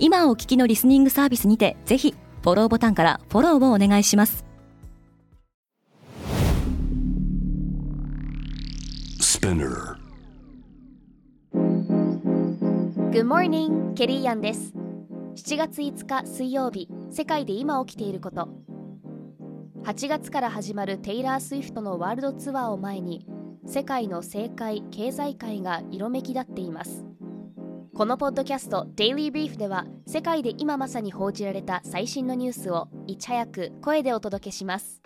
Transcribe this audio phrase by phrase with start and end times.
[0.00, 4.44] 今お聞きのリスニングサービスにてぜひフォローボタンからフォローをお願いします。
[9.20, 9.96] Spinner.
[13.10, 14.72] Good morning, ケリーアンです。
[15.34, 18.48] 7月5日水曜日世界で今起きていること。
[19.82, 23.26] 8月から始まるテイラー・スウィフトのワールドツアーを前に
[23.66, 27.07] 世界の政界経済界が色めき立っています
[27.98, 35.02] このポッドキャスト「Daily Brief」では世界で今まさに報じられた最新のニュースをいち早く声でお届けします。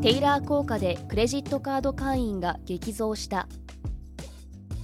[0.00, 3.46] テイラー効果でクレジットカード会員が激増した。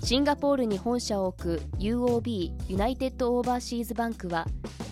[0.05, 4.47] シンガポールに本社を置く UOB ユナイテッド・オーバーシーズ・バンクは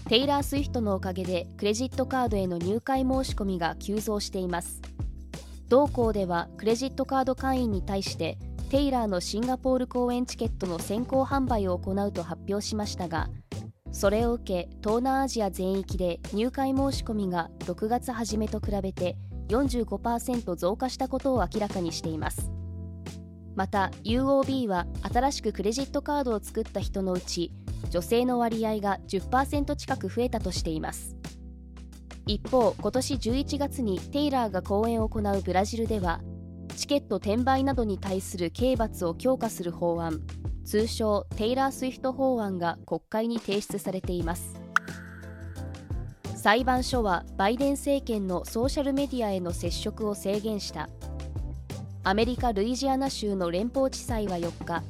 [0.08, 4.80] テイラー・スウィフトのおかげでクレジットカードへの入会申し込みが急増しています。
[5.68, 8.38] 同行ではクレジットカード会員に対して
[8.70, 13.28] テイラーのシンガポール公演チケットの先行販売を行うと発表しましたが
[13.90, 19.16] それを受け東南アジア全域で入会申し込みが6月初めと比べて
[19.48, 22.52] 45%増加したことを明らかにしています。
[23.56, 27.52] また UOB は新しくクレジットカードを作った人のうち
[27.90, 31.16] 女性の割合が10%近く増えたとしています。
[32.26, 36.20] 一方今年11月にテイラーが公演を行うブラジルでは
[36.76, 40.20] チケット転売などに対する刑罰を強化する法案。
[40.64, 44.60] 通称テイラー・スウィフト法案が国会に提出されています。
[46.36, 50.88] 裁判所はバイデン政権のソーシャルメディアへの接触を制限した。
[52.02, 54.82] アメリカ・ルイジアナ州の連邦地裁は4日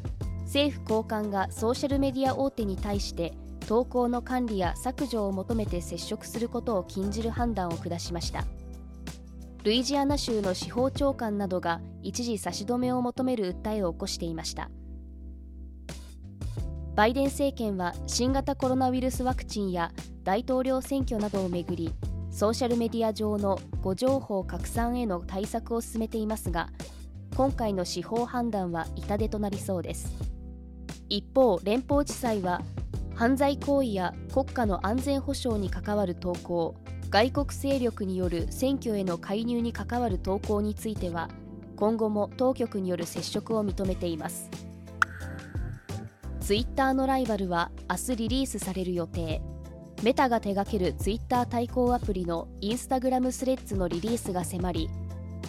[0.44, 3.32] 政府高官がソーシャルメディア大手に対して
[3.66, 8.44] 投稿の管理や削除を求めて接触することを禁じる判断を下しました。
[9.62, 14.71] ルイジアナ州の司法長官などが一時差し止めを求める訴えを起こしていました。
[16.97, 19.93] バイデン政権は新型コロナウイルスワクチンや
[20.25, 21.93] 大統領選挙などをめぐり
[22.31, 26.69] ソーシャルメディア上の誤情報拡散への対策を進めていますが
[27.37, 30.12] 今回の司法判断は痛手となりそうです。
[31.09, 32.62] 一方連邦地裁は
[33.15, 36.77] 犯罪行為や国家の安全保障に関わる投稿
[37.10, 41.28] 外国勢力による選挙への介入に関わる投稿については
[41.75, 44.48] 今後も当局による接触を認めています。
[46.41, 49.43] ツイッターのライバルは明日リリースされる予定。
[50.03, 54.88] メタが手掛けるツイッター対抗アプリのインスタグラムスレッズのリリースが迫り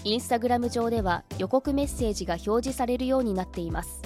[0.03, 4.01] インスタグラム上では予告メッセージが表示されるようになっています。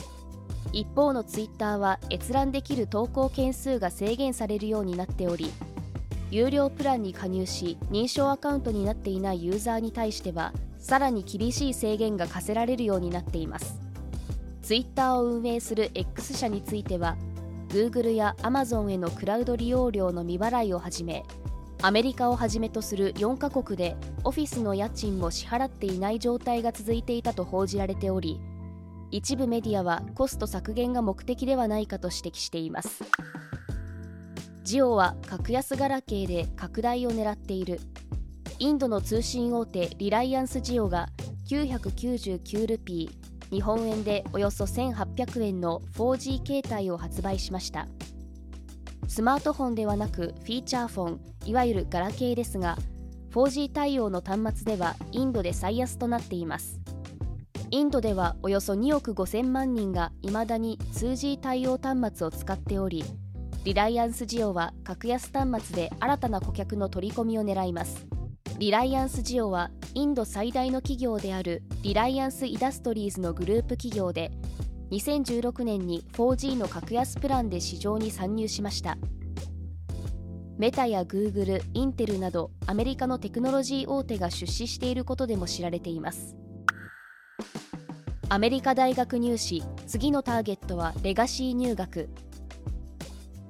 [0.72, 5.52] 一方のツイッターは閲覧できる投稿件数が制限されるようになっており
[6.36, 13.80] 有料プランに加入し認証アカウントになっていないユーザーに対してはさらに厳しい制限が課せられるようになっています。
[14.62, 17.16] ツイッターを運営する X 社については
[17.70, 21.24] Google や Amazon へのクラウド利用料の未払いをはじめ
[21.82, 23.96] アメリカをはじめとする4カ国で
[24.26, 28.42] オフィスの家賃も支払っていない状態が続いていたと報じられており
[29.10, 33.06] 一部メディアはコスト削減が目的ではないかと指摘しています。
[34.66, 37.80] ジオは格安ガラケーで拡大を狙っている。
[38.58, 41.08] インドの通信大手リライアンスジオが
[41.48, 47.86] 999ルピー日本円でおよそ1800円の 4G 携帯を発売しました。
[49.08, 52.76] スマートフォンではなくフィーチャーフォンいわゆるガラケーですが
[53.36, 56.82] 4G 対応の端末ではインドで最安となっています。
[57.70, 63.04] インドではおよそ2億5000万人が未だに 2G 対応端末を使っており
[63.66, 68.06] リライアンスジオは格安端末で新たな顧客の取り込みを狙います。
[68.60, 74.30] リライアンスジオはインド最大の企業であるリライアンス・イダストリーズのグループ企業で
[74.92, 79.00] 2016年に 4G の格安プランで市場に参入しました。
[80.60, 86.36] メタやグーグル、インテルなどアメリカのテクノロジー大手が出資していることでも知られています。
[88.30, 92.10] アメリカ大学入試次のターゲットはレガシー入学。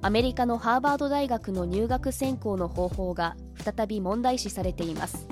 [0.02, 5.28] アメリカのハーバード大学の入学選考の方法が再び問題視されています。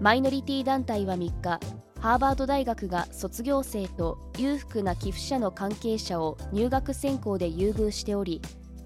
[0.00, 1.60] マイノリティ団体は3日
[2.00, 8.40] ハーバード大学が卒業生と裕福な寄付者の関係者を入学選考で優遇しており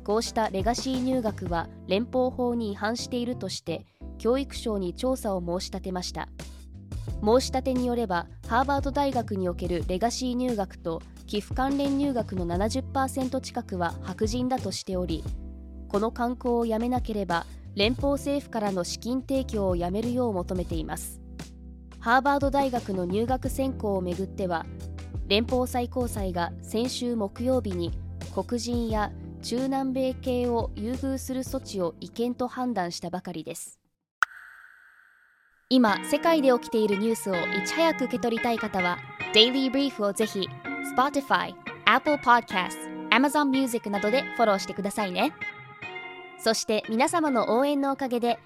[0.05, 3.85] こうしたレガシー入学は連邦法に違反しているとして
[4.19, 6.29] 教育省に調査を申し立てました。
[7.25, 11.01] 申し立てによればハーバード大学におけるレガシー入学と
[11.33, 15.25] 寄付関連入学の70%近くは白人だとしており
[15.89, 21.23] この慣行をやめなければ連邦政府からの資金提供をやめるよう求めています。
[22.01, 24.67] ハーバード大学の入学選考をめぐっては
[25.27, 27.93] 連邦最高裁が先週木曜日に
[28.35, 33.81] 黒人や中南米系を優遇する措置を違憲と判断したばかりです。
[35.71, 38.99] 今世界で起きているニュースをいち早く受け取りたい方は
[39.35, 40.47] 「Daily Brief」をぜひ
[40.95, 41.55] Spotify、
[41.87, 45.33] Apple Podcast、Amazon Music などでフォローしてくださいね。
[46.39, 48.39] そして皆様の応援のおかげで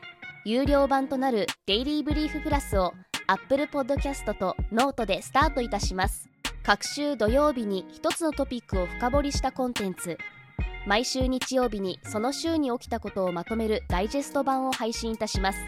[0.44, 2.92] 有料版となる「Daily Brief プラスを
[3.26, 6.28] Apple Podcast と Note でスタートいたします。
[6.62, 10.16] 各週土曜日に一つのトピックを深掘りしたコンテンツ。
[10.86, 15.58] 毎週日曜日にその週に起きたことをまとめるダイジェスト版を配信いたします。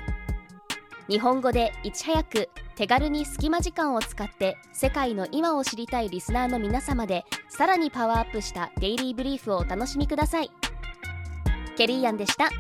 [1.09, 10.51] 日本語でいち早く手軽に隙間時間を使って世界の今を知りたいリスナーの皆様でさらにパワーアップしたデイリーブリーフをお楽しみください
[11.79, 12.51] ケリーアンでした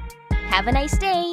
[0.50, 1.32] Have a nice day!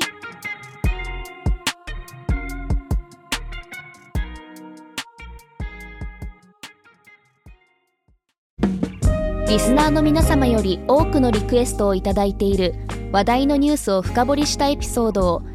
[9.48, 12.76] リスナーの皆様より多くのリクエストをいただいている
[13.14, 15.55] 話題のニュースを深掘りしたエピソードを